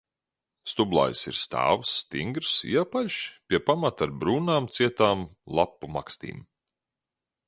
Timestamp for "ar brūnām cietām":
4.07-5.23